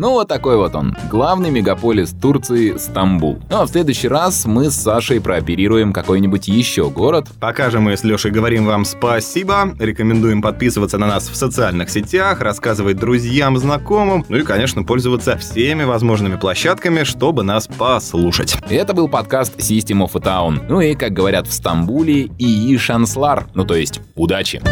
[0.02, 3.38] Ну вот такой вот он, главный мегаполис Турции Стамбул.
[3.52, 7.28] Ну а в следующий раз мы с Сашей прооперируем какой-нибудь еще город.
[7.40, 12.42] Пока же мы с Лешей говорим вам спасибо, рекомендуем подписываться на нас в социальных сетях,
[12.42, 18.58] рассказывать друзьям, знакомым, ну и, конечно, пользоваться всеми возможными площадками, чтобы нас послушать.
[18.72, 20.66] Это был подкаст System of a Town.
[20.68, 24.64] Ну и, как говорят в Стамбуле, и шанслар, ну то есть удачи.